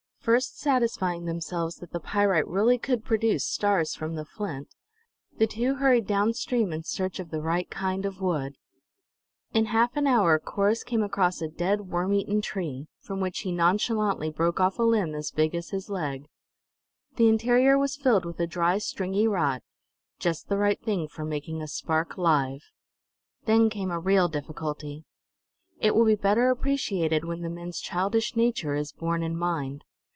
[0.23, 4.67] First satisfying themselves that the pyrites really could produce "stars" from the flint,
[5.39, 8.55] the two hurried down stream, in search of the right kind of wood.
[9.51, 13.51] In half an hour Corrus came across a dead, worm eaten tree, from which he
[13.51, 16.27] nonchalantly broke off a limb as big as his leg.
[17.15, 19.63] The interior was filled with a dry, stringy rot,
[20.19, 22.61] just the right thing for making a spark "live."
[23.45, 25.03] Then came a real difficulty.
[25.79, 29.83] It will be better appreciated when the men's childish nature is borne in mind.